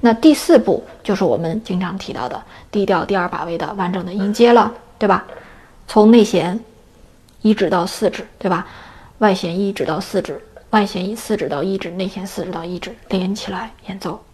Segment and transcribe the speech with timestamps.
[0.00, 5.26] 那第四步就是我们经常提到的低调第二把位的完整的音阶了，对吧？
[5.86, 6.58] 从内弦
[7.42, 8.66] 一指到四指，对吧？
[9.18, 10.40] 外弦一指到四指，
[10.70, 14.24] 外弦一四指到一指，内弦四指到一指，连起来演奏。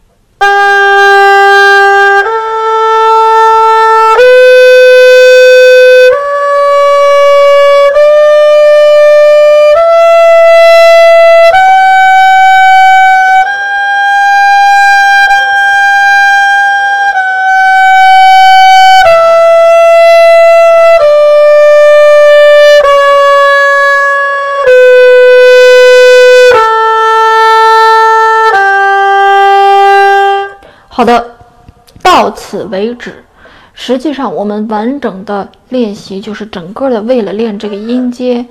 [30.97, 31.37] 好的，
[32.01, 33.23] 到此为止。
[33.75, 38.47] 实际上，我们完整的练习就是整个的为了练这个音阶，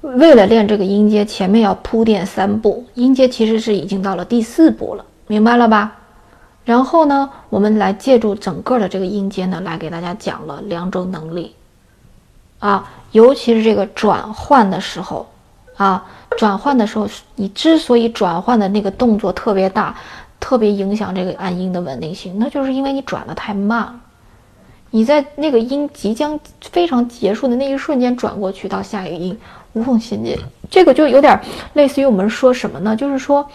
[0.00, 2.84] 为了练这个音阶，前面要铺垫三步。
[2.94, 5.92] 音阶其实是已经到了第四步了，明白了吧？
[6.64, 11.54] 然后呢，我们来借助整个的这个音阶呢，来给大家讲了两种能力
[12.58, 15.28] 啊，尤其是这个转换的时候
[15.76, 16.04] 啊，
[16.36, 19.94] 转换的时候，你之所以转换的那个动作特别大。
[20.44, 23.98] 特别影响这个按音的稳定性，那就是因为你转的太慢了。
[24.90, 29.40] 你在那个音即将非常结束的那一瞬间转过去到下一个音，
[29.72, 30.38] 无缝衔接。
[30.70, 31.40] 这个就有点
[31.72, 32.94] 类似于我们说什么呢？
[32.94, 33.48] 就是说，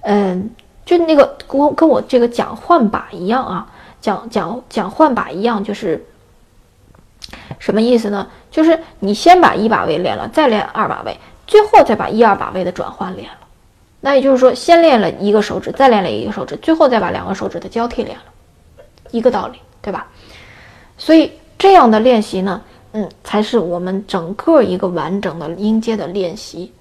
[0.00, 0.48] 嗯，
[0.86, 6.02] 就那个跟我跟我这个讲换把一样啊，讲讲讲换把一样，就是
[7.58, 8.26] 什么意思呢？
[8.50, 11.14] 就是你先把一把位练了，再练二把位，
[11.46, 13.36] 最后再把一二把位的转换练了。
[14.00, 18.24] 那也就是说，先练了一个手指，再练了一个手指，最后再把两个手指的交替练了，
[19.10, 20.08] 一个道理，对吧？
[20.96, 22.62] 所以这样的练习呢，
[22.92, 26.72] 嗯，才是我们整个一个完整的音阶的练习。